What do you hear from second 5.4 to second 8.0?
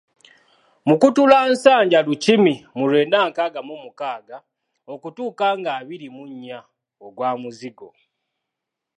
ng'abiri mu nnya, ogwa Muzigo.